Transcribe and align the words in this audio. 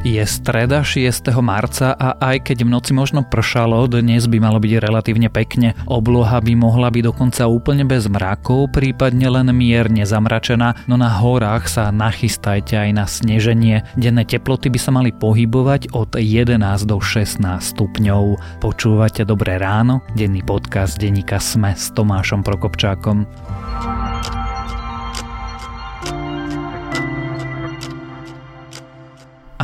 Je 0.00 0.24
streda 0.24 0.80
6. 0.80 1.28
marca 1.44 1.92
a 1.92 2.16
aj 2.16 2.48
keď 2.48 2.64
v 2.64 2.72
noci 2.72 2.96
možno 2.96 3.20
pršalo, 3.20 3.84
dnes 3.84 4.24
by 4.24 4.40
malo 4.40 4.56
byť 4.56 4.80
relatívne 4.80 5.28
pekne. 5.28 5.76
Obloha 5.84 6.40
by 6.40 6.56
mohla 6.56 6.88
byť 6.88 7.04
dokonca 7.04 7.44
úplne 7.44 7.84
bez 7.84 8.08
mrakov, 8.08 8.72
prípadne 8.72 9.28
len 9.28 9.52
mierne 9.52 10.08
zamračená, 10.08 10.88
no 10.88 10.96
na 10.96 11.12
horách 11.20 11.68
sa 11.68 11.92
nachystajte 11.92 12.80
aj 12.80 12.90
na 12.96 13.04
sneženie. 13.04 13.84
Denné 13.92 14.24
teploty 14.24 14.72
by 14.72 14.80
sa 14.80 14.88
mali 14.88 15.12
pohybovať 15.12 15.92
od 15.92 16.16
11 16.16 16.56
do 16.88 16.96
16 16.96 17.60
stupňov. 17.60 18.40
Počúvate 18.64 19.28
Dobré 19.28 19.60
ráno, 19.60 20.00
denný 20.16 20.40
podcast 20.40 20.96
denníka 20.96 21.36
Sme 21.36 21.76
s 21.76 21.92
Tomášom 21.92 22.40
Prokopčákom. 22.40 23.28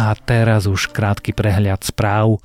A 0.07 0.15
teraz 0.15 0.71
už 0.71 0.95
krátky 0.95 1.35
prehľad 1.35 1.83
správ. 1.83 2.39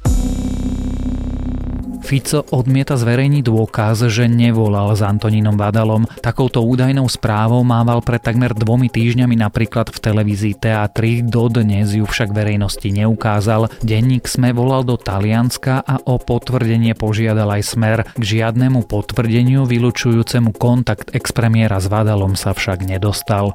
Fico 2.01 2.41
odmieta 2.49 2.97
zverejniť 2.97 3.45
dôkaz, 3.45 4.09
že 4.09 4.25
nevolal 4.25 4.97
s 4.97 5.05
Antonínom 5.05 5.53
Badalom. 5.53 6.09
Takouto 6.25 6.65
údajnou 6.65 7.05
správou 7.05 7.61
mával 7.61 8.01
pred 8.01 8.17
takmer 8.17 8.57
dvomi 8.57 8.89
týždňami 8.89 9.37
napríklad 9.37 9.93
v 9.93 10.01
televízii 10.01 10.57
Teatri, 10.57 11.21
dodnes 11.21 11.93
ju 11.93 12.01
však 12.09 12.33
verejnosti 12.33 12.89
neukázal. 12.89 13.69
Denník 13.85 14.25
Sme 14.25 14.57
volal 14.57 14.81
do 14.81 14.97
Talianska 14.97 15.85
a 15.85 16.01
o 16.01 16.17
potvrdenie 16.17 16.97
požiadal 16.97 17.61
aj 17.61 17.77
Smer. 17.77 18.09
K 18.17 18.23
žiadnemu 18.25 18.89
potvrdeniu 18.89 19.69
vylučujúcemu 19.69 20.57
kontakt 20.57 21.13
expremiéra 21.13 21.77
s 21.77 21.85
Vadalom 21.85 22.33
sa 22.33 22.57
však 22.57 22.89
nedostal. 22.89 23.53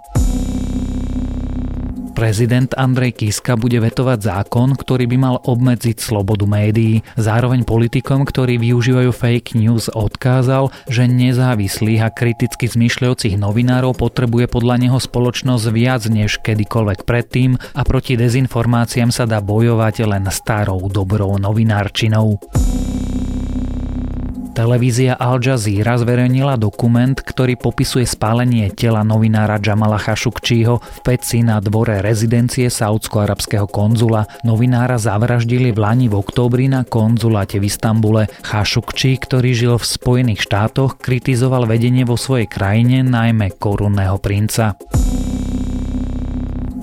Prezident 2.16 2.72
Andrej 2.80 3.20
Kiska 3.20 3.60
bude 3.60 3.76
vetovať 3.76 4.24
zákon, 4.24 4.72
ktorý 4.72 5.04
by 5.04 5.16
mal 5.20 5.36
obmedziť 5.36 6.00
slobodu 6.00 6.48
médií. 6.48 7.04
Zároveň 7.20 7.68
politikom, 7.68 8.24
ktorí 8.24 8.56
využívajú 8.56 9.12
fake 9.12 9.52
news, 9.60 9.92
odkázal, 9.92 10.72
že 10.88 11.04
nezávislých 11.12 12.00
a 12.00 12.08
kriticky 12.08 12.72
zmyšľajúcich 12.72 13.36
novinárov 13.36 13.92
potrebuje 14.00 14.48
podľa 14.48 14.88
neho 14.88 14.96
spoločnosť 14.96 15.64
viac 15.68 16.08
než 16.08 16.40
kedykoľvek 16.40 17.04
predtým 17.04 17.60
a 17.76 17.84
proti 17.84 18.16
dezinformáciám 18.16 19.12
sa 19.12 19.28
dá 19.28 19.44
bojovať 19.44 20.08
len 20.08 20.24
starou 20.32 20.88
dobrou 20.88 21.36
novinárčinou. 21.36 22.40
Televízia 24.56 25.20
Al 25.20 25.36
Jazeera 25.36 26.00
zverejnila 26.00 26.56
dokument, 26.56 27.12
ktorý 27.12 27.60
popisuje 27.60 28.08
spálenie 28.08 28.72
tela 28.72 29.04
novinára 29.04 29.60
Jamala 29.60 30.00
Khashoggiho 30.00 30.80
v 30.80 30.98
peci 31.04 31.44
na 31.44 31.60
dvore 31.60 32.00
rezidencie 32.00 32.72
saudsko-arabského 32.72 33.68
konzula. 33.68 34.24
Novinára 34.48 34.96
zavraždili 34.96 35.76
v 35.76 35.78
Lani 35.84 36.08
v 36.08 36.16
októbri 36.16 36.72
na 36.72 36.88
konzuláte 36.88 37.60
v 37.60 37.68
Istambule. 37.68 38.32
Khashoggi, 38.48 39.20
ktorý 39.20 39.52
žil 39.52 39.74
v 39.76 39.84
Spojených 39.84 40.48
štátoch, 40.48 40.96
kritizoval 41.04 41.68
vedenie 41.68 42.08
vo 42.08 42.16
svojej 42.16 42.48
krajine, 42.48 43.04
najmä 43.04 43.60
korunného 43.60 44.16
princa. 44.24 44.72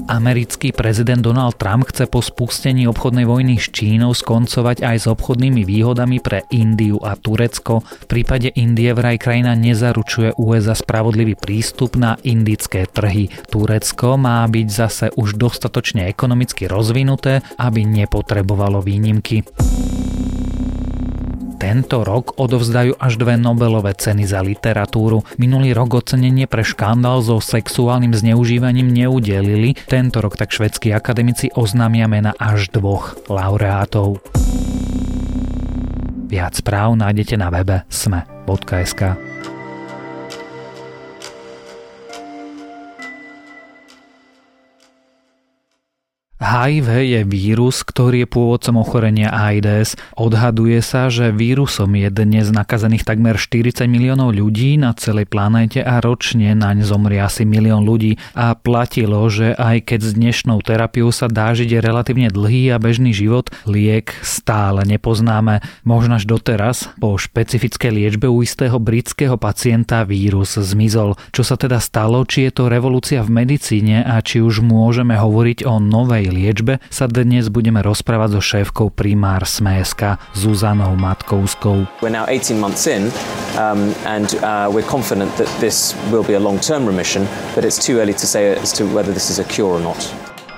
Americký 0.04 0.76
prezident 0.76 1.23
Donald 1.23 1.56
Trump 1.56 1.88
chce 1.88 2.12
po 2.12 2.20
spustení 2.20 2.88
obchodnej 2.92 3.23
vojny 3.23 3.56
s 3.56 3.72
Čínou 3.72 4.12
skoncovať 4.12 4.84
aj 4.84 4.98
s 5.00 5.06
obchodnými 5.08 5.64
výhodami 5.64 6.20
pre 6.20 6.44
Indiu 6.52 7.00
a 7.00 7.16
Turecko. 7.16 7.80
V 7.82 8.06
prípade 8.12 8.52
Indie 8.59 8.92
vraj 8.92 9.16
krajina 9.16 9.56
nezaručuje 9.56 10.36
USA 10.36 10.76
spravodlivý 10.76 11.40
prístup 11.40 11.96
na 11.96 12.20
indické 12.28 12.84
trhy. 12.84 13.31
Turecko 13.48 14.20
má 14.20 14.44
byť 14.44 14.68
zase 14.68 15.06
už 15.16 15.40
dostatočne 15.40 16.12
ekonomicky 16.12 16.68
rozvinuté, 16.68 17.40
aby 17.56 17.88
nepotrebovalo 17.88 18.84
výnimky. 18.84 19.48
Tento 21.63 22.03
rok 22.03 22.35
odovzdajú 22.44 23.00
až 23.00 23.16
dve 23.16 23.40
Nobelové 23.40 23.96
ceny 23.96 24.28
za 24.28 24.44
literatúru. 24.44 25.24
Minulý 25.40 25.72
rok 25.72 26.03
ocenenie 26.03 26.44
pre 26.44 26.59
škandál 26.59 27.24
so 27.24 27.40
sexuálnym 27.40 28.12
zneužívaním 28.12 28.91
neudelili, 28.91 29.72
tento 29.88 30.19
rok 30.19 30.35
tak 30.35 30.51
švedskí 30.51 30.91
akademici 30.91 31.56
oznámia 31.56 32.12
mena 32.12 32.35
až 32.35 32.68
dvoch 32.68 33.16
laureátov. 33.31 34.19
Viac 36.28 36.59
správ 36.59 37.00
nájdete 37.00 37.40
na 37.40 37.47
webe 37.47 37.88
sme.sk. 37.88 39.16
HIV 46.53 46.86
je 47.02 47.22
vírus, 47.25 47.81
ktorý 47.81 48.24
je 48.24 48.28
pôvodcom 48.30 48.78
ochorenia 48.78 49.34
AIDS. 49.34 49.97
Odhaduje 50.14 50.86
sa, 50.86 51.09
že 51.09 51.34
vírusom 51.34 51.97
je 51.97 52.14
dnes 52.14 52.46
nakazených 52.53 53.09
takmer 53.09 53.41
40 53.41 53.90
miliónov 53.90 54.38
ľudí 54.38 54.78
na 54.78 54.94
celej 54.94 55.34
planéte 55.34 55.81
a 55.81 55.97
ročne 55.97 56.53
naň 56.53 56.86
zomrie 56.86 57.18
asi 57.18 57.42
milión 57.42 57.81
ľudí. 57.81 58.22
A 58.38 58.53
platilo, 58.53 59.25
že 59.34 59.58
aj 59.58 59.81
keď 59.81 60.00
s 60.06 60.12
dnešnou 60.13 60.62
terapiou 60.62 61.09
sa 61.09 61.25
dá 61.25 61.58
žiť 61.58 61.81
relatívne 61.81 62.30
dlhý 62.30 62.69
a 62.69 62.78
bežný 62.78 63.18
život, 63.18 63.50
liek 63.66 64.13
stále 64.22 64.86
nepoznáme. 64.86 65.66
Možno 65.81 66.22
až 66.22 66.30
doteraz, 66.30 66.94
po 67.02 67.18
špecifickej 67.18 67.90
liečbe 67.90 68.30
u 68.30 68.46
istého 68.46 68.78
britského 68.78 69.42
pacienta 69.42 70.06
vírus 70.06 70.53
zmizol. 70.53 71.18
Čo 71.34 71.42
sa 71.42 71.58
teda 71.58 71.81
stalo, 71.81 72.22
či 72.30 72.46
je 72.46 72.62
to 72.62 72.69
revolúcia 72.69 73.25
v 73.25 73.42
medicíne 73.42 74.06
a 74.06 74.22
či 74.22 74.38
už 74.38 74.62
môžeme 74.62 75.18
hovoriť 75.18 75.66
o 75.66 75.81
novej 75.81 76.43
liečbe 76.44 76.84
sa 76.92 77.08
dnes 77.08 77.48
budeme 77.48 77.80
rozprávať 77.80 78.36
so 78.36 78.42
šéfkou 78.44 78.92
primár 78.92 79.48
SMESK 79.48 80.20
Zuzanou 80.36 81.00
Matkouskou. 81.00 81.88
We're 82.04 82.12
now 82.12 82.28
18 82.28 82.59
months 82.59 82.84
in 82.84 83.08
um, 83.56 83.96
and 84.04 84.36
uh, 84.44 84.68
we're 84.68 84.84
confident 84.84 85.31
that 85.40 85.48
this 85.64 85.96
will 86.12 86.28
be 86.28 86.36
a 86.36 86.44
long-term 86.44 86.84
remission, 86.84 87.24
but 87.56 87.64
it's 87.64 87.80
too 87.80 88.04
early 88.04 88.12
to 88.12 88.28
say 88.28 88.52
as 88.59 88.76
to 88.76 88.84
whether 88.92 89.16
this 89.16 89.31
is 89.31 89.40
a 89.40 89.48
cure 89.48 89.72
or 89.72 89.80
not. 89.80 90.04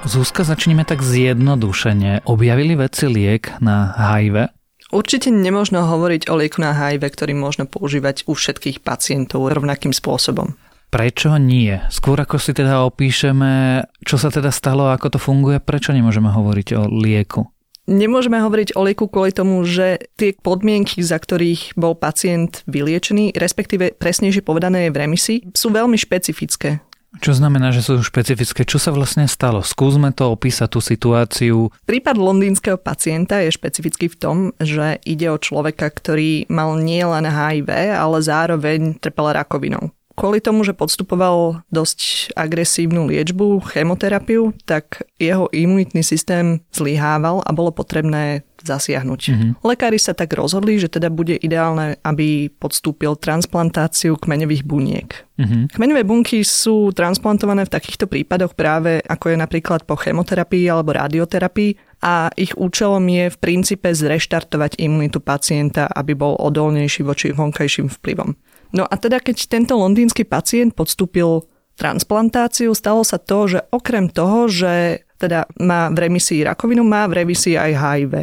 Zúska, 0.06 0.46
začneme 0.46 0.86
tak 0.86 1.02
zjednodušene. 1.02 2.30
Objavili 2.30 2.78
vedci 2.78 3.10
liek 3.10 3.58
na 3.58 3.90
HIV? 3.98 4.54
Určite 4.94 5.34
nemožno 5.34 5.82
hovoriť 5.90 6.30
o 6.30 6.38
lieku 6.38 6.62
na 6.62 6.78
HIV, 6.78 7.10
ktorý 7.10 7.34
možno 7.34 7.66
používať 7.66 8.30
u 8.30 8.38
všetkých 8.38 8.86
pacientov 8.86 9.50
rovnakým 9.50 9.90
spôsobom. 9.90 10.54
Prečo 10.96 11.36
nie? 11.36 11.76
Skôr 11.92 12.24
ako 12.24 12.40
si 12.40 12.56
teda 12.56 12.88
opíšeme, 12.88 13.84
čo 14.08 14.16
sa 14.16 14.32
teda 14.32 14.48
stalo 14.48 14.88
a 14.88 14.96
ako 14.96 15.12
to 15.12 15.20
funguje, 15.20 15.60
prečo 15.60 15.92
nemôžeme 15.92 16.32
hovoriť 16.32 16.68
o 16.80 16.88
lieku? 16.88 17.52
Nemôžeme 17.84 18.40
hovoriť 18.40 18.80
o 18.80 18.82
lieku 18.88 19.12
kvôli 19.12 19.36
tomu, 19.36 19.60
že 19.68 20.08
tie 20.16 20.32
podmienky, 20.32 21.04
za 21.04 21.20
ktorých 21.20 21.76
bol 21.76 22.00
pacient 22.00 22.64
vyliečený, 22.72 23.36
respektíve 23.36 24.00
presnejšie 24.00 24.40
povedané 24.40 24.88
v 24.88 24.96
remisii, 25.04 25.52
sú 25.52 25.76
veľmi 25.76 26.00
špecifické. 26.00 26.80
Čo 27.20 27.32
znamená, 27.36 27.76
že 27.76 27.84
sú 27.84 28.00
špecifické? 28.00 28.64
Čo 28.64 28.80
sa 28.80 28.96
vlastne 28.96 29.28
stalo? 29.28 29.64
Skúsme 29.68 30.16
to 30.16 30.32
opísať 30.32 30.68
tú 30.68 30.80
situáciu. 30.80 31.76
Prípad 31.84 32.16
londýnskeho 32.16 32.80
pacienta 32.80 33.44
je 33.44 33.52
špecifický 33.52 34.12
v 34.12 34.20
tom, 34.20 34.38
že 34.64 35.00
ide 35.04 35.28
o 35.32 35.40
človeka, 35.40 35.92
ktorý 35.92 36.48
mal 36.48 36.76
nielen 36.80 37.28
HIV, 37.28 37.72
ale 37.96 38.18
zároveň 38.24 38.96
trpel 39.00 39.32
rakovinou 39.32 39.95
kvôli 40.16 40.40
tomu, 40.40 40.64
že 40.64 40.74
podstupoval 40.74 41.62
dosť 41.70 42.32
agresívnu 42.34 43.12
liečbu, 43.12 43.62
chemoterapiu, 43.76 44.56
tak 44.64 45.04
jeho 45.20 45.52
imunitný 45.52 46.02
systém 46.02 46.64
zlyhával 46.72 47.44
a 47.44 47.52
bolo 47.52 47.76
potrebné 47.76 48.48
zasiahnuť. 48.66 49.22
Mm-hmm. 49.30 49.52
Lekári 49.62 50.00
sa 50.00 50.16
tak 50.16 50.34
rozhodli, 50.34 50.80
že 50.80 50.90
teda 50.90 51.12
bude 51.12 51.38
ideálne, 51.38 52.00
aby 52.02 52.50
podstúpil 52.50 53.20
transplantáciu 53.20 54.16
kmeňových 54.18 54.64
buniek. 54.66 55.08
Mm-hmm. 55.36 55.76
Kmeňové 55.76 56.04
bunky 56.08 56.42
sú 56.48 56.96
transplantované 56.96 57.68
v 57.68 57.74
takýchto 57.76 58.08
prípadoch 58.08 58.56
práve 58.56 59.04
ako 59.04 59.36
je 59.36 59.38
napríklad 59.38 59.84
po 59.84 60.00
chemoterapii 60.00 60.72
alebo 60.72 60.96
radioterapii 60.96 62.00
a 62.02 62.32
ich 62.40 62.56
účelom 62.56 63.04
je 63.04 63.28
v 63.28 63.38
princípe 63.38 63.92
zreštartovať 63.92 64.80
imunitu 64.80 65.20
pacienta, 65.20 65.92
aby 65.92 66.16
bol 66.16 66.40
odolnejší 66.40 67.04
voči 67.04 67.36
vonkajším 67.36 67.92
vplyvom. 67.92 68.38
No 68.76 68.84
a 68.84 68.96
teda 69.00 69.24
keď 69.24 69.48
tento 69.48 69.80
londýnsky 69.80 70.28
pacient 70.28 70.76
podstúpil 70.76 71.48
transplantáciu, 71.80 72.76
stalo 72.76 73.08
sa 73.08 73.16
to, 73.16 73.48
že 73.48 73.60
okrem 73.72 74.12
toho, 74.12 74.52
že 74.52 75.08
teda 75.16 75.48
má 75.64 75.88
v 75.96 76.12
remisii 76.12 76.44
rakovinu, 76.44 76.84
má 76.84 77.08
v 77.08 77.24
remisii 77.24 77.56
aj 77.56 77.72
HIV. 77.72 78.14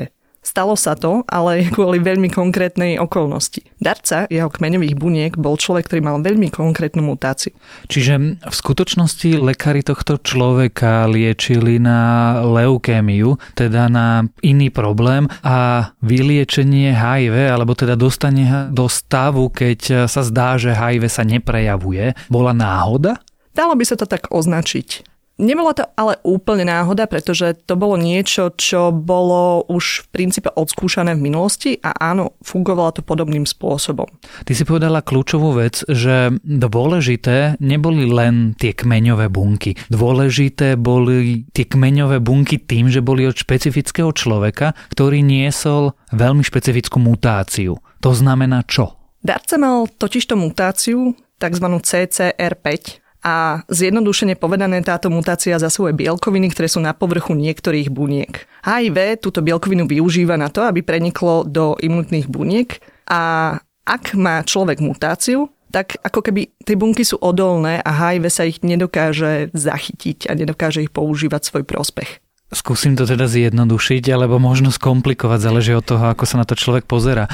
Stalo 0.43 0.75
sa 0.75 0.99
to, 0.99 1.23
ale 1.31 1.65
kvôli 1.77 2.03
veľmi 2.03 2.27
konkrétnej 2.27 2.99
okolnosti. 2.99 3.63
Darca 3.79 4.27
jeho 4.27 4.51
kmeňových 4.51 4.99
buniek 4.99 5.33
bol 5.39 5.55
človek, 5.55 5.87
ktorý 5.87 6.03
mal 6.03 6.19
veľmi 6.19 6.51
konkrétnu 6.51 7.01
mutáciu. 7.07 7.55
Čiže 7.87 8.43
v 8.43 8.55
skutočnosti 8.55 9.39
lekári 9.39 9.87
tohto 9.87 10.19
človeka 10.19 11.07
liečili 11.07 11.79
na 11.79 12.43
leukémiu, 12.43 13.39
teda 13.55 13.87
na 13.87 14.27
iný 14.43 14.69
problém 14.75 15.31
a 15.47 15.91
vyliečenie 16.03 16.91
HIV, 16.91 17.55
alebo 17.55 17.79
teda 17.79 17.95
dostanie 17.95 18.67
do 18.75 18.91
stavu, 18.91 19.47
keď 19.47 20.11
sa 20.11 20.27
zdá, 20.27 20.59
že 20.59 20.75
HIV 20.75 21.07
sa 21.07 21.23
neprejavuje, 21.23 22.19
bola 22.27 22.51
náhoda? 22.51 23.23
Dalo 23.55 23.79
by 23.79 23.85
sa 23.87 23.95
to 23.95 24.09
tak 24.09 24.33
označiť. 24.33 25.12
Nebola 25.41 25.73
to 25.73 25.89
ale 25.97 26.21
úplne 26.23 26.69
náhoda, 26.69 27.09
pretože 27.09 27.57
to 27.65 27.75
bolo 27.75 27.97
niečo, 27.97 28.53
čo 28.53 28.93
bolo 28.93 29.65
už 29.67 30.05
v 30.05 30.07
princípe 30.13 30.53
odskúšané 30.53 31.17
v 31.17 31.25
minulosti 31.25 31.81
a 31.81 31.97
áno, 31.97 32.37
fungovalo 32.45 33.01
to 33.01 33.03
podobným 33.03 33.49
spôsobom. 33.49 34.07
Ty 34.45 34.53
si 34.53 34.63
povedala 34.69 35.01
kľúčovú 35.01 35.57
vec, 35.57 35.83
že 35.89 36.37
dôležité 36.45 37.59
neboli 37.65 38.05
len 38.07 38.55
tie 38.61 38.77
kmeňové 38.77 39.33
bunky. 39.33 39.75
Dôležité 39.89 40.77
boli 40.77 41.49
tie 41.51 41.65
kmeňové 41.65 42.21
bunky 42.21 42.61
tým, 42.61 42.93
že 42.93 43.01
boli 43.01 43.25
od 43.25 43.35
špecifického 43.35 44.13
človeka, 44.13 44.77
ktorý 44.93 45.25
niesol 45.25 45.97
veľmi 46.13 46.45
špecifickú 46.45 47.01
mutáciu. 47.01 47.81
To 48.05 48.11
znamená 48.13 48.63
čo? 48.69 49.01
Darca 49.23 49.55
mal 49.59 49.87
totižto 49.87 50.35
mutáciu, 50.35 51.15
tzv. 51.39 51.67
CCR5, 51.83 53.02
a 53.23 53.63
zjednodušene 53.71 54.35
povedané 54.35 54.83
táto 54.83 55.07
mutácia 55.07 55.55
zasahuje 55.55 55.95
bielkoviny, 55.95 56.51
ktoré 56.51 56.67
sú 56.67 56.83
na 56.83 56.91
povrchu 56.91 57.39
niektorých 57.39 57.89
buniek. 57.89 58.51
HIV 58.67 59.23
túto 59.23 59.41
bielkovinu 59.47 59.87
využíva 59.87 60.35
na 60.35 60.51
to, 60.51 60.67
aby 60.67 60.83
preniklo 60.83 61.47
do 61.47 61.79
imunitných 61.79 62.27
buniek 62.27 62.83
a 63.07 63.57
ak 63.87 64.15
má 64.19 64.43
človek 64.43 64.83
mutáciu, 64.83 65.51
tak 65.73 65.97
ako 66.05 66.21
keby 66.21 66.53
tie 66.63 66.77
bunky 66.77 67.03
sú 67.03 67.17
odolné 67.19 67.81
a 67.81 67.91
HIV 67.91 68.25
sa 68.29 68.45
ich 68.45 68.61
nedokáže 68.61 69.55
zachytiť 69.57 70.29
a 70.29 70.37
nedokáže 70.37 70.85
ich 70.85 70.93
používať 70.93 71.49
svoj 71.49 71.65
prospech. 71.65 72.21
Skúsim 72.53 72.93
to 73.01 73.09
teda 73.09 73.25
zjednodušiť, 73.33 74.13
alebo 74.13 74.37
možno 74.37 74.69
skomplikovať, 74.69 75.41
záleží 75.41 75.73
od 75.73 75.89
toho, 75.89 76.13
ako 76.13 76.29
sa 76.29 76.37
na 76.37 76.45
to 76.45 76.53
človek 76.53 76.85
pozera. 76.85 77.25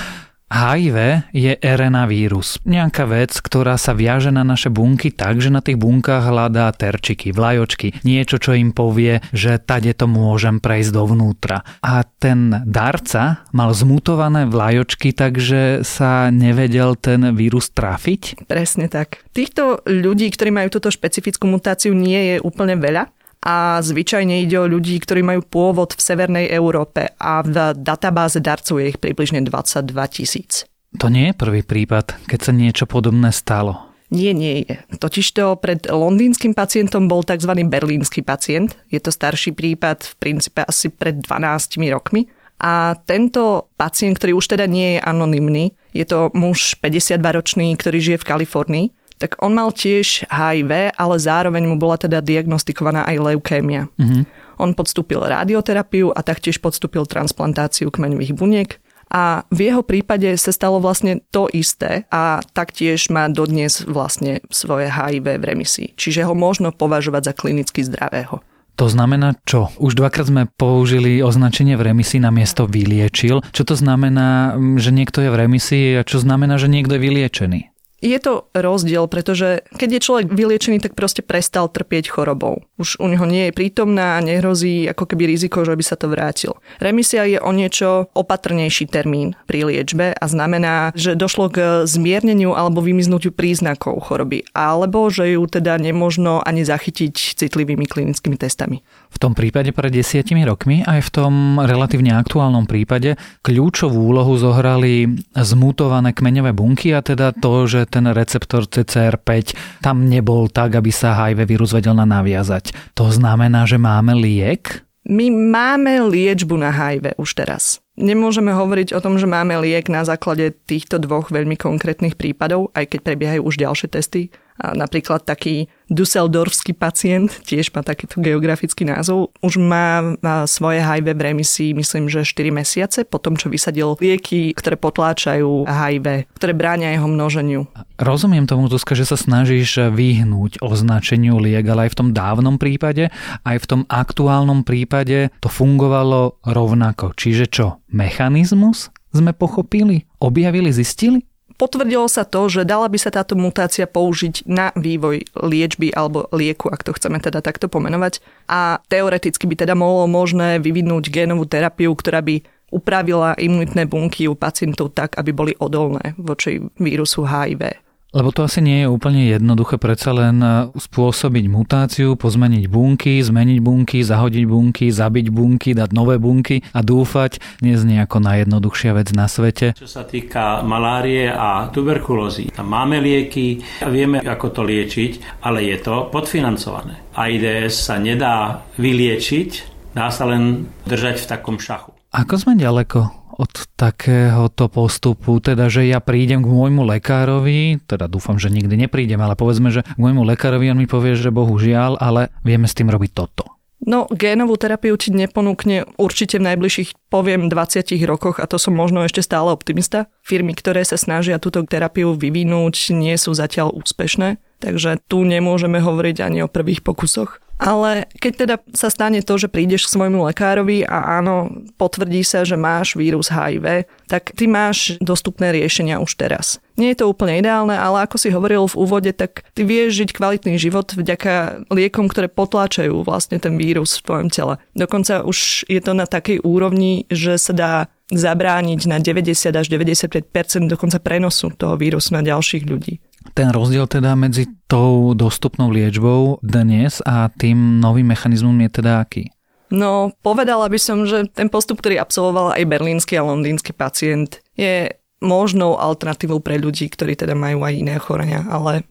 HIV 0.49 1.29
je 1.37 1.53
RNA 1.61 2.09
vírus. 2.09 2.57
Nejaká 2.65 3.05
vec, 3.05 3.37
ktorá 3.37 3.77
sa 3.77 3.93
viaže 3.93 4.33
na 4.33 4.41
naše 4.41 4.73
bunky 4.73 5.13
tak, 5.13 5.45
že 5.45 5.53
na 5.53 5.61
tých 5.61 5.77
bunkách 5.77 6.25
hľadá 6.25 6.73
terčiky, 6.73 7.37
vlajočky. 7.37 8.01
Niečo, 8.01 8.41
čo 8.41 8.57
im 8.57 8.73
povie, 8.73 9.21
že 9.37 9.61
tade 9.61 9.93
to 9.93 10.09
môžem 10.09 10.57
prejsť 10.57 10.91
dovnútra. 10.97 11.69
A 11.85 12.01
ten 12.03 12.65
darca 12.65 13.45
mal 13.53 13.77
zmutované 13.77 14.49
vlajočky, 14.49 15.13
takže 15.13 15.85
sa 15.85 16.33
nevedel 16.33 16.97
ten 16.97 17.37
vírus 17.37 17.69
trafiť? 17.69 18.49
Presne 18.49 18.89
tak. 18.89 19.29
Týchto 19.37 19.85
ľudí, 19.85 20.33
ktorí 20.33 20.49
majú 20.49 20.73
túto 20.73 20.89
špecifickú 20.89 21.45
mutáciu, 21.45 21.93
nie 21.93 22.35
je 22.35 22.37
úplne 22.41 22.81
veľa 22.81 23.18
a 23.43 23.79
zvyčajne 23.79 24.43
ide 24.43 24.59
o 24.59 24.67
ľudí, 24.67 24.99
ktorí 24.99 25.23
majú 25.23 25.47
pôvod 25.47 25.95
v 25.95 26.03
Severnej 26.03 26.47
Európe 26.51 27.15
a 27.17 27.43
v 27.47 27.75
databáze 27.79 28.43
darcov 28.43 28.83
je 28.83 28.95
ich 28.95 28.99
približne 28.99 29.43
22 29.47 29.95
tisíc. 30.11 30.67
To 30.99 31.13
nie 31.13 31.31
je 31.31 31.39
prvý 31.39 31.63
prípad, 31.63 32.27
keď 32.27 32.41
sa 32.41 32.53
niečo 32.53 32.85
podobné 32.89 33.31
stalo. 33.31 33.89
Nie, 34.09 34.33
nie 34.33 34.65
je. 34.65 34.81
Totižto 34.97 35.61
pred 35.61 35.85
londýnskym 35.85 36.57
pacientom 36.57 37.13
bol 37.13 37.21
tzv. 37.21 37.53
berlínsky 37.69 38.25
pacient. 38.25 38.73
Je 38.89 38.97
to 39.05 39.13
starší 39.13 39.53
prípad 39.53 40.01
v 40.01 40.13
princípe 40.17 40.65
asi 40.65 40.89
pred 40.89 41.21
12 41.21 41.77
rokmi. 41.93 42.25
A 42.59 42.97
tento 43.05 43.71
pacient, 43.77 44.17
ktorý 44.17 44.41
už 44.41 44.57
teda 44.57 44.67
nie 44.67 44.97
je 44.97 45.05
anonymný, 45.05 45.79
je 45.95 46.03
to 46.03 46.33
muž 46.35 46.75
52-ročný, 46.83 47.77
ktorý 47.79 47.99
žije 48.03 48.19
v 48.19 48.29
Kalifornii, 48.35 48.87
tak 49.19 49.37
on 49.43 49.53
mal 49.53 49.75
tiež 49.75 50.31
HIV, 50.31 50.95
ale 50.95 51.15
zároveň 51.19 51.67
mu 51.67 51.77
bola 51.77 51.99
teda 51.99 52.23
diagnostikovaná 52.23 53.05
aj 53.11 53.17
leukémia. 53.19 53.91
Mm-hmm. 53.99 54.23
On 54.59 54.71
podstúpil 54.75 55.23
radioterapiu 55.23 56.11
a 56.15 56.21
taktiež 56.23 56.59
podstúpil 56.59 57.07
transplantáciu 57.07 57.91
kmeňových 57.91 58.35
buniek. 58.35 58.71
A 59.09 59.49
v 59.49 59.73
jeho 59.73 59.81
prípade 59.81 60.29
sa 60.37 60.53
stalo 60.53 60.85
vlastne 60.85 61.25
to 61.33 61.49
isté 61.49 62.05
a 62.13 62.45
taktiež 62.53 63.09
má 63.09 63.25
dodnes 63.33 63.81
vlastne 63.89 64.45
svoje 64.53 64.93
HIV 64.93 65.41
v 65.41 65.45
remisii. 65.49 65.89
Čiže 65.97 66.29
ho 66.29 66.37
možno 66.37 66.77
považovať 66.77 67.33
za 67.33 67.33
klinicky 67.33 67.81
zdravého. 67.89 68.45
To 68.79 68.87
znamená 68.87 69.35
čo? 69.43 69.75
Už 69.83 69.99
dvakrát 69.99 70.31
sme 70.31 70.47
použili 70.47 71.19
označenie 71.19 71.75
v 71.75 71.91
remisii 71.91 72.23
na 72.23 72.31
miesto 72.31 72.69
vyliečil. 72.69 73.43
Čo 73.51 73.63
to 73.67 73.75
znamená, 73.75 74.55
že 74.79 74.95
niekto 74.95 75.19
je 75.25 75.35
v 75.35 75.41
remisii 75.41 75.87
a 75.99 76.07
čo 76.07 76.23
znamená, 76.23 76.61
že 76.63 76.71
niekto 76.71 76.95
je 76.95 77.03
vyliečený? 77.03 77.61
Je 77.99 78.15
to 78.23 78.47
rozdiel, 78.55 79.11
pretože 79.11 79.67
keď 79.75 79.99
je 79.99 80.05
človek 80.07 80.27
vyliečený, 80.31 80.79
tak 80.79 80.95
proste 80.95 81.19
prestal 81.19 81.67
trpieť 81.67 82.15
chorobou. 82.15 82.63
Už 82.79 83.03
u 83.03 83.11
neho 83.11 83.27
nie 83.27 83.51
je 83.51 83.57
prítomná 83.59 84.15
a 84.15 84.23
nehrozí 84.23 84.87
ako 84.87 85.03
keby 85.11 85.27
riziko, 85.27 85.67
že 85.67 85.75
by 85.75 85.83
sa 85.83 85.99
to 85.99 86.07
vrátil. 86.07 86.63
Remisia 86.79 87.27
je 87.27 87.43
o 87.43 87.51
niečo 87.51 88.07
opatrnejší 88.15 88.87
termín 88.87 89.35
pri 89.51 89.67
liečbe 89.67 90.15
a 90.15 90.25
znamená, 90.31 90.95
že 90.95 91.19
došlo 91.19 91.51
k 91.51 91.59
zmierneniu 91.91 92.55
alebo 92.55 92.87
vymiznutiu 92.87 93.35
príznakov 93.35 93.99
choroby, 94.07 94.47
alebo 94.55 95.11
že 95.11 95.35
ju 95.35 95.43
teda 95.51 95.75
nemožno 95.83 96.39
ani 96.39 96.63
zachytiť 96.63 97.35
citlivými 97.35 97.91
klinickými 97.91 98.39
testami. 98.39 98.79
V 99.11 99.19
tom 99.19 99.35
prípade 99.35 99.75
pred 99.75 99.91
desiatimi 99.91 100.47
rokmi 100.47 100.87
aj 100.87 101.03
v 101.03 101.11
tom 101.11 101.33
relatívne 101.59 102.15
aktuálnom 102.15 102.71
prípade 102.71 103.19
kľúčovú 103.43 104.15
úlohu 104.15 104.39
zohrali 104.39 105.19
zmutované 105.35 106.15
kmeňové 106.15 106.55
bunky 106.55 106.95
a 106.95 107.03
teda 107.03 107.35
to, 107.35 107.67
že 107.67 107.88
ten 107.89 108.05
receptor 108.13 108.69
CCR5 108.69 109.57
tam 109.83 110.07
nebol 110.07 110.49
tak, 110.53 110.77
aby 110.79 110.93
sa 110.93 111.17
HIV 111.17 111.49
vírus 111.49 111.73
vedel 111.73 111.97
na 111.97 112.05
naviazať. 112.05 112.95
To 112.95 113.09
znamená, 113.09 113.65
že 113.65 113.81
máme 113.81 114.15
liek? 114.15 114.85
My 115.09 115.33
máme 115.33 116.05
liečbu 116.13 116.61
na 116.61 116.69
HIV 116.69 117.17
už 117.17 117.33
teraz. 117.33 117.81
Nemôžeme 117.99 118.53
hovoriť 118.53 118.95
o 118.95 119.01
tom, 119.01 119.17
že 119.17 119.27
máme 119.27 119.57
liek 119.59 119.89
na 119.89 120.05
základe 120.05 120.55
týchto 120.69 121.01
dvoch 121.03 121.33
veľmi 121.33 121.57
konkrétnych 121.57 122.15
prípadov, 122.15 122.71
aj 122.77 122.95
keď 122.95 123.01
prebiehajú 123.03 123.43
už 123.43 123.57
ďalšie 123.59 123.89
testy. 123.91 124.31
A 124.59 124.75
napríklad 124.75 125.23
taký 125.23 125.71
Dusseldorfský 125.89 126.77
pacient, 126.77 127.31
tiež 127.47 127.73
má 127.73 127.81
takýto 127.81 128.21
geografický 128.21 128.85
názov, 128.85 129.33
už 129.41 129.57
má, 129.57 130.19
má 130.21 130.45
svoje 130.45 130.85
HIV 130.85 131.17
v 131.17 131.25
remisii, 131.33 131.71
myslím, 131.73 132.11
že 132.13 132.27
4 132.27 132.53
mesiace 132.53 132.99
po 133.09 133.17
tom, 133.23 133.39
čo 133.39 133.49
vysadil 133.49 133.97
lieky, 133.97 134.53
ktoré 134.53 134.77
potláčajú 134.77 135.65
HIV, 135.65 136.29
ktoré 136.37 136.53
bránia 136.53 136.93
jeho 136.93 137.09
množeniu. 137.09 137.71
Rozumiem 137.97 138.45
tomu, 138.45 138.69
Tuska, 138.69 138.93
že 138.93 139.09
sa 139.09 139.17
snažíš 139.17 139.91
vyhnúť 139.91 140.61
označeniu 140.61 141.41
liek, 141.41 141.65
ale 141.71 141.89
aj 141.89 141.97
v 141.97 141.99
tom 142.05 142.09
dávnom 142.13 142.61
prípade, 142.61 143.09
aj 143.49 143.57
v 143.63 143.67
tom 143.67 143.81
aktuálnom 143.89 144.67
prípade 144.67 145.33
to 145.41 145.49
fungovalo 145.49 146.43
rovnako. 146.45 147.17
Čiže 147.17 147.45
čo? 147.49 147.81
Mechanizmus 147.89 148.93
sme 149.15 149.33
pochopili? 149.33 150.05
Objavili? 150.21 150.69
Zistili? 150.69 151.25
Potvrdilo 151.59 152.07
sa 152.07 152.23
to, 152.23 152.47
že 152.47 152.63
dala 152.63 152.87
by 152.87 153.03
sa 153.03 153.11
táto 153.11 153.35
mutácia 153.35 153.83
použiť 153.91 154.47
na 154.47 154.71
vývoj 154.79 155.27
liečby 155.43 155.91
alebo 155.91 156.31
lieku, 156.31 156.71
ak 156.71 156.87
to 156.87 156.95
chceme 156.95 157.19
teda 157.19 157.43
takto 157.43 157.67
pomenovať. 157.67 158.23
A 158.47 158.79
teoreticky 158.87 159.51
by 159.51 159.67
teda 159.67 159.75
mohlo 159.75 160.07
možné 160.07 160.63
vyvinúť 160.63 161.11
génovú 161.11 161.51
terapiu, 161.51 161.91
ktorá 161.99 162.23
by 162.23 162.47
upravila 162.71 163.35
imunitné 163.35 163.91
bunky 163.91 164.31
u 164.31 164.39
pacientov 164.39 164.95
tak, 164.95 165.19
aby 165.19 165.35
boli 165.35 165.53
odolné 165.59 166.15
voči 166.15 166.63
vírusu 166.79 167.27
HIV. 167.27 167.88
Lebo 168.09 168.33
to 168.33 168.49
asi 168.49 168.65
nie 168.65 168.81
je 168.81 168.89
úplne 168.89 169.29
jednoduché 169.29 169.77
predsa 169.77 170.17
len 170.17 170.41
e, 170.41 170.73
spôsobiť 170.73 171.45
mutáciu, 171.53 172.17
pozmeniť 172.17 172.65
bunky, 172.65 173.21
zmeniť 173.21 173.59
bunky, 173.61 174.01
zahodiť 174.01 174.45
bunky, 174.49 174.89
zabiť 174.89 175.29
bunky, 175.29 175.77
dať 175.77 175.93
nové 175.93 176.17
bunky 176.17 176.65
a 176.73 176.81
dúfať 176.81 177.61
nie 177.61 177.77
je 177.77 177.85
nejako 177.85 178.25
najjednoduchšia 178.25 178.97
vec 178.97 179.13
na 179.13 179.29
svete. 179.29 179.77
Čo 179.77 179.85
sa 179.85 180.09
týka 180.09 180.65
malárie 180.65 181.29
a 181.29 181.69
tuberkulózy, 181.69 182.49
tam 182.49 182.73
máme 182.73 182.97
lieky 182.97 183.61
a 183.85 183.93
vieme, 183.93 184.25
ako 184.25 184.57
to 184.57 184.63
liečiť, 184.65 185.45
ale 185.45 185.69
je 185.69 185.77
to 185.77 186.09
podfinancované. 186.09 187.13
AIDS 187.13 187.77
sa 187.77 188.01
nedá 188.01 188.65
vyliečiť, 188.81 189.51
dá 189.93 190.09
sa 190.09 190.25
len 190.25 190.65
držať 190.89 191.29
v 191.29 191.29
takom 191.29 191.61
šachu. 191.61 191.93
Ako 192.17 192.41
sme 192.41 192.57
ďaleko 192.57 193.28
od 193.39 193.53
takéhoto 193.79 194.67
postupu, 194.67 195.39
teda 195.39 195.71
že 195.71 195.87
ja 195.87 196.03
prídem 196.03 196.43
k 196.43 196.51
môjmu 196.51 196.83
lekárovi, 196.83 197.79
teda 197.87 198.11
dúfam, 198.11 198.35
že 198.35 198.51
nikdy 198.51 198.75
neprídem, 198.75 199.23
ale 199.23 199.39
povedzme, 199.39 199.71
že 199.71 199.87
k 199.87 199.99
môjmu 199.99 200.27
lekárovi 200.27 200.75
on 200.75 200.83
mi 200.83 200.91
povie, 200.91 201.15
že 201.15 201.31
bohužiaľ, 201.31 202.03
ale 202.03 202.35
vieme 202.43 202.67
s 202.67 202.75
tým 202.75 202.91
robiť 202.91 203.15
toto. 203.15 203.59
No, 203.79 204.11
génovú 204.11 204.59
terapiu 204.59 204.99
ti 204.99 205.15
neponúkne 205.15 205.87
určite 206.03 206.43
v 206.43 206.51
najbližších, 206.51 206.99
poviem, 207.15 207.47
20 207.47 207.95
rokoch 208.11 208.43
a 208.43 208.51
to 208.51 208.59
som 208.59 208.75
možno 208.75 209.07
ešte 209.07 209.23
stále 209.23 209.55
optimista. 209.55 210.11
Firmy, 210.27 210.59
ktoré 210.59 210.83
sa 210.83 210.99
snažia 210.99 211.39
túto 211.39 211.63
terapiu 211.63 212.19
vyvinúť, 212.19 212.91
nie 212.91 213.15
sú 213.15 213.39
zatiaľ 213.39 213.71
úspešné, 213.71 214.43
takže 214.59 214.99
tu 215.07 215.23
nemôžeme 215.23 215.79
hovoriť 215.79 216.27
ani 216.27 216.43
o 216.43 216.51
prvých 216.51 216.83
pokusoch. 216.83 217.39
Ale 217.59 218.07
keď 218.23 218.33
teda 218.35 218.57
sa 218.71 218.87
stane 218.87 219.19
to, 219.19 219.35
že 219.35 219.51
prídeš 219.51 219.91
k 219.91 219.99
svojmu 219.99 220.31
lekárovi 220.31 220.87
a 220.87 221.19
áno, 221.19 221.51
potvrdí 221.75 222.23
sa, 222.23 222.47
že 222.47 222.55
máš 222.55 222.95
vírus 222.95 223.35
HIV, 223.35 223.91
tak 224.07 224.31
ty 224.39 224.47
máš 224.47 224.95
dostupné 225.03 225.51
riešenia 225.51 225.99
už 225.99 226.15
teraz. 226.15 226.63
Nie 226.79 226.95
je 226.95 227.03
to 227.03 227.11
úplne 227.11 227.43
ideálne, 227.43 227.75
ale 227.75 228.07
ako 228.07 228.17
si 228.23 228.31
hovoril 228.31 228.71
v 228.71 228.79
úvode, 228.79 229.11
tak 229.11 229.43
ty 229.59 229.67
vieš 229.67 229.99
žiť 230.07 230.15
kvalitný 230.15 230.55
život 230.63 230.95
vďaka 230.95 231.67
liekom, 231.75 232.07
ktoré 232.07 232.31
potláčajú 232.31 233.03
vlastne 233.03 233.43
ten 233.43 233.59
vírus 233.59 233.99
v 233.99 234.07
tvojom 234.07 234.29
tele. 234.31 234.55
Dokonca 234.79 235.27
už 235.27 235.67
je 235.67 235.81
to 235.83 235.99
na 235.99 236.07
takej 236.07 236.39
úrovni, 236.47 237.11
že 237.11 237.35
sa 237.43 237.51
dá 237.51 237.75
zabrániť 238.15 238.81
na 238.89 239.03
90 239.03 239.53
až 239.53 239.67
95% 239.69 240.31
dokonca 240.71 240.97
prenosu 241.03 241.53
toho 241.53 241.75
vírusu 241.77 242.15
na 242.15 242.23
ďalších 242.25 242.65
ľudí. 242.65 243.03
Ten 243.39 243.55
rozdiel 243.55 243.87
teda 243.87 244.19
medzi 244.19 244.51
tou 244.67 245.15
dostupnou 245.15 245.71
liečbou 245.71 246.43
dnes 246.43 246.99
a 247.07 247.31
tým 247.31 247.79
novým 247.79 248.11
mechanizmom 248.11 248.59
je 248.67 248.83
teda 248.83 248.99
aký? 248.99 249.31
No, 249.71 250.11
povedala 250.27 250.67
by 250.67 250.75
som, 250.75 251.07
že 251.07 251.31
ten 251.31 251.47
postup, 251.47 251.79
ktorý 251.79 252.03
absolvoval 252.03 252.59
aj 252.59 252.67
berlínsky 252.67 253.15
a 253.15 253.23
londýnsky 253.23 253.71
pacient, 253.71 254.43
je 254.59 254.91
možnou 255.23 255.79
alternatívou 255.79 256.43
pre 256.43 256.59
ľudí, 256.59 256.91
ktorí 256.91 257.15
teda 257.15 257.39
majú 257.39 257.63
aj 257.63 257.75
iné 257.79 257.95
ochorenia, 257.99 258.43
ale 258.51 258.83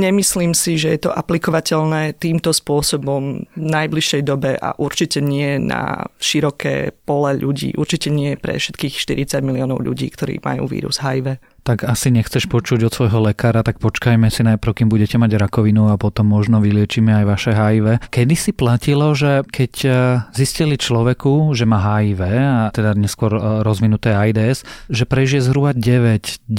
nemyslím 0.00 0.56
si, 0.56 0.80
že 0.80 0.96
je 0.96 1.08
to 1.08 1.10
aplikovateľné 1.12 2.16
týmto 2.16 2.52
spôsobom 2.52 3.44
v 3.44 3.60
najbližšej 3.60 4.22
dobe 4.24 4.56
a 4.56 4.72
určite 4.80 5.20
nie 5.20 5.60
na 5.60 6.08
široké 6.16 6.96
pole 7.04 7.36
ľudí, 7.36 7.76
určite 7.76 8.08
nie 8.08 8.40
pre 8.40 8.56
všetkých 8.56 8.96
40 9.28 9.44
miliónov 9.44 9.84
ľudí, 9.84 10.08
ktorí 10.12 10.40
majú 10.40 10.64
vírus 10.64 10.96
HIV 11.00 11.40
tak 11.62 11.86
asi 11.86 12.10
nechceš 12.10 12.50
počuť 12.50 12.90
od 12.90 12.92
svojho 12.92 13.30
lekára, 13.30 13.62
tak 13.62 13.78
počkajme 13.78 14.26
si 14.28 14.42
najprv, 14.42 14.82
kým 14.82 14.88
budete 14.90 15.16
mať 15.16 15.38
rakovinu 15.38 15.94
a 15.94 15.96
potom 15.96 16.26
možno 16.26 16.58
vyliečíme 16.58 17.14
aj 17.22 17.24
vaše 17.24 17.52
HIV. 17.54 17.86
Kedy 18.10 18.34
si 18.34 18.50
platilo, 18.50 19.14
že 19.14 19.46
keď 19.46 19.72
e, 19.82 19.90
zistili 20.34 20.74
človeku, 20.74 21.54
že 21.54 21.62
má 21.62 21.78
HIV 21.78 22.20
a 22.26 22.74
teda 22.74 22.98
neskôr 22.98 23.30
e, 23.38 23.40
rozvinuté 23.62 24.10
AIDS, 24.10 24.66
že 24.90 25.06
prežije 25.06 25.46
zhruba 25.46 25.70
9-10 25.74 26.50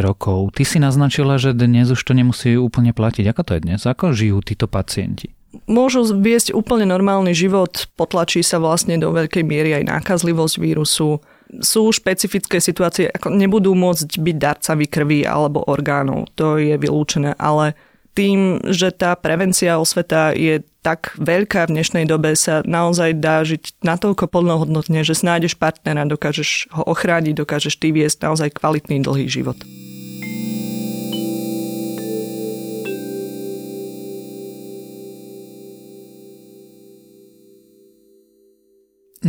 rokov. 0.00 0.56
Ty 0.56 0.64
si 0.64 0.80
naznačila, 0.80 1.36
že 1.36 1.52
dnes 1.52 1.92
už 1.92 2.00
to 2.00 2.16
nemusí 2.16 2.56
úplne 2.56 2.96
platiť. 2.96 3.28
Ako 3.36 3.42
to 3.44 3.52
je 3.60 3.60
dnes? 3.60 3.80
Ako 3.84 4.16
žijú 4.16 4.40
títo 4.40 4.66
pacienti? 4.66 5.36
môžu 5.64 6.04
viesť 6.04 6.52
úplne 6.52 6.84
normálny 6.84 7.32
život, 7.32 7.88
potlačí 7.96 8.44
sa 8.44 8.60
vlastne 8.60 9.00
do 9.00 9.08
veľkej 9.08 9.40
miery 9.40 9.72
aj 9.72 9.88
nákazlivosť 9.88 10.60
vírusu, 10.60 11.24
sú 11.60 11.92
špecifické 11.92 12.60
situácie, 12.60 13.08
ako 13.10 13.32
nebudú 13.32 13.76
môcť 13.76 14.18
byť 14.18 14.36
darcami 14.36 14.86
krvi 14.88 15.20
alebo 15.24 15.64
orgánov, 15.66 16.28
to 16.34 16.56
je 16.56 16.76
vylúčené, 16.76 17.36
ale 17.36 17.76
tým, 18.16 18.64
že 18.64 18.96
tá 18.96 19.12
prevencia 19.12 19.76
osveta 19.76 20.32
je 20.32 20.64
tak 20.80 21.12
veľká 21.20 21.68
v 21.68 21.72
dnešnej 21.76 22.04
dobe, 22.08 22.32
sa 22.32 22.64
naozaj 22.64 23.20
dá 23.20 23.44
žiť 23.44 23.84
natoľko 23.84 24.32
plnohodnotne, 24.32 25.04
že 25.04 25.12
snájdeš 25.12 25.60
partnera, 25.60 26.08
dokážeš 26.08 26.72
ho 26.72 26.82
ochrániť, 26.88 27.36
dokážeš 27.36 27.76
ty 27.76 27.92
viesť 27.92 28.24
naozaj 28.24 28.56
kvalitný 28.56 29.04
dlhý 29.04 29.28
život. 29.28 29.60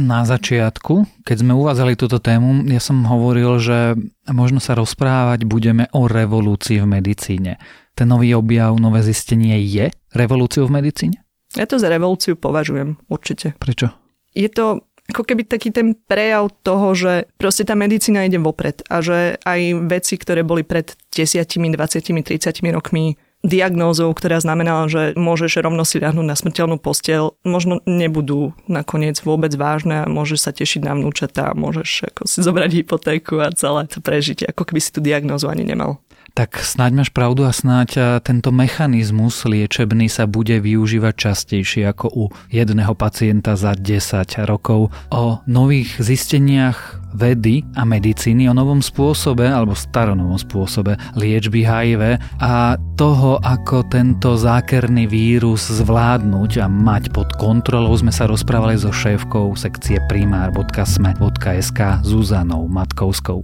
Na 0.08 0.24
začiatku, 0.24 1.28
keď 1.28 1.44
sme 1.44 1.52
uvádzali 1.52 2.00
túto 2.00 2.24
tému, 2.24 2.64
ja 2.72 2.80
som 2.80 3.04
hovoril, 3.04 3.60
že 3.60 4.00
možno 4.32 4.64
sa 4.64 4.72
rozprávať 4.80 5.44
budeme 5.44 5.92
o 5.92 6.08
revolúcii 6.08 6.80
v 6.80 6.88
medicíne. 6.88 7.60
Ten 7.92 8.08
nový 8.08 8.32
objav, 8.32 8.72
nové 8.80 9.04
zistenie 9.04 9.60
je 9.68 9.92
revolúciou 10.16 10.72
v 10.72 10.80
medicíne? 10.80 11.28
Ja 11.60 11.68
to 11.68 11.76
za 11.76 11.92
revolúciu 11.92 12.40
považujem, 12.40 12.96
určite. 13.12 13.60
Prečo? 13.60 13.92
Je 14.32 14.48
to 14.48 14.88
ako 15.12 15.24
keby 15.28 15.44
taký 15.44 15.76
ten 15.76 15.92
prejav 15.96 16.52
toho, 16.64 16.96
že 16.96 17.28
proste 17.36 17.68
tá 17.68 17.76
medicína 17.76 18.28
ide 18.28 18.40
vopred 18.40 18.84
a 18.88 19.04
že 19.04 19.40
aj 19.44 19.92
veci, 19.92 20.16
ktoré 20.16 20.48
boli 20.48 20.64
pred 20.64 20.96
10, 21.12 21.44
20, 21.44 21.76
30 21.76 22.76
rokmi 22.76 23.20
diagnózou, 23.48 24.12
ktorá 24.12 24.44
znamenala, 24.44 24.92
že 24.92 25.16
môžeš 25.16 25.64
rovno 25.64 25.88
si 25.88 26.04
ľahnúť 26.04 26.28
na 26.28 26.36
smrteľnú 26.36 26.78
postiel, 26.84 27.40
možno 27.48 27.80
nebudú 27.88 28.52
nakoniec 28.68 29.16
vôbec 29.24 29.56
vážne 29.56 30.04
a 30.04 30.12
môžeš 30.12 30.40
sa 30.44 30.52
tešiť 30.52 30.84
na 30.84 30.94
vnúčatá, 31.00 31.56
môžeš 31.56 32.12
ako 32.12 32.28
si 32.28 32.44
zobrať 32.44 32.84
hypotéku 32.84 33.40
a 33.40 33.56
celé 33.56 33.88
to 33.88 34.04
prežiť, 34.04 34.52
ako 34.52 34.68
keby 34.68 34.80
si 34.84 34.92
tú 34.92 35.00
diagnózu 35.00 35.48
ani 35.48 35.64
nemal. 35.64 36.04
Tak 36.38 36.62
snáď 36.62 37.02
máš 37.02 37.10
pravdu 37.10 37.50
a 37.50 37.52
snáď 37.52 38.22
tento 38.22 38.54
mechanizmus 38.54 39.42
liečebný 39.42 40.06
sa 40.06 40.30
bude 40.30 40.62
využívať 40.62 41.14
častejšie 41.18 41.90
ako 41.90 42.06
u 42.14 42.24
jedného 42.54 42.94
pacienta 42.94 43.58
za 43.58 43.74
10 43.74 44.46
rokov. 44.46 44.94
O 45.10 45.42
nových 45.50 45.98
zisteniach 45.98 47.02
vedy 47.18 47.66
a 47.74 47.90
medicíny, 47.90 48.46
o 48.46 48.54
novom 48.54 48.86
spôsobe 48.86 49.50
alebo 49.50 49.74
staronovom 49.74 50.38
spôsobe 50.38 51.02
liečby 51.18 51.66
HIV 51.66 52.22
a 52.38 52.78
toho, 53.02 53.42
ako 53.42 53.90
tento 53.90 54.38
zákerný 54.38 55.10
vírus 55.10 55.66
zvládnuť 55.66 56.62
a 56.62 56.70
mať 56.70 57.18
pod 57.18 57.34
kontrolou 57.42 57.98
sme 57.98 58.14
sa 58.14 58.30
rozprávali 58.30 58.78
so 58.78 58.94
šéfkou 58.94 59.58
sekcie 59.58 59.98
primár.sme.sk 60.06 61.80
Zuzanou 62.06 62.70
Matkovskou. 62.70 63.42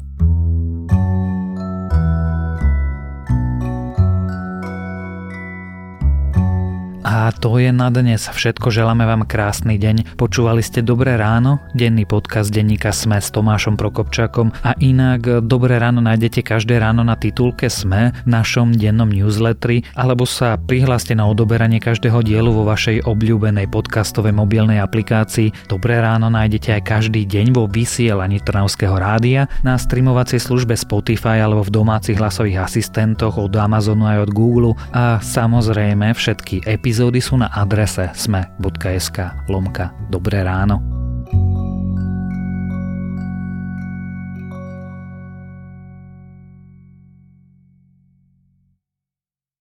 A 7.13 7.29
to 7.29 7.62
je 7.62 7.70
na 7.70 7.93
dnes 7.93 8.25
všetko. 8.25 8.74
Želáme 8.74 9.05
vám 9.05 9.29
krásny 9.29 9.77
deň. 9.77 10.17
Počúvali 10.17 10.65
ste 10.65 10.82
Dobré 10.82 11.13
ráno, 11.13 11.62
denný 11.77 12.10
podcast 12.10 12.50
denníka 12.50 12.89
Sme 12.89 13.22
s 13.22 13.29
Tomášom 13.29 13.77
Prokopčákom 13.77 14.50
a 14.65 14.74
inak 14.82 15.46
Dobré 15.46 15.77
ráno 15.77 16.01
nájdete 16.01 16.41
každé 16.41 16.82
ráno 16.82 17.05
na 17.05 17.13
titulke 17.13 17.70
Sme 17.70 18.17
v 18.25 18.29
našom 18.34 18.74
dennom 18.74 19.13
newsletteri 19.13 19.86
alebo 19.93 20.25
sa 20.25 20.58
prihláste 20.58 21.13
na 21.13 21.29
odoberanie 21.29 21.77
každého 21.77 22.25
dielu 22.25 22.50
vo 22.50 22.65
vašej 22.65 23.05
obľúbenej 23.05 23.70
podcastovej 23.70 24.34
mobilnej 24.34 24.82
aplikácii. 24.82 25.70
Dobré 25.70 26.01
ráno 26.01 26.34
nájdete 26.34 26.82
aj 26.82 26.98
každý 26.98 27.29
deň 27.29 27.53
vo 27.53 27.70
vysielaní 27.70 28.41
Trnavského 28.41 28.98
rádia, 28.98 29.46
na 29.62 29.77
streamovacej 29.77 30.41
službe 30.41 30.74
Spotify 30.74 31.46
alebo 31.46 31.62
v 31.62 31.77
domácich 31.77 32.17
hlasových 32.17 32.65
asistentoch 32.65 33.38
od 33.38 33.53
Amazonu 33.53 34.10
aj 34.10 34.17
od 34.25 34.32
Google 34.34 34.74
a 34.89 35.22
samozrejme 35.22 36.10
všetky 36.17 36.65
epizódy 36.65 37.02
epizódy 37.03 37.19
sú 37.19 37.36
na 37.36 37.51
adrese 37.51 38.15
sme.sk 38.15 39.51
lomka 39.51 39.91
Dobré 40.07 40.39
ráno. 40.39 41.02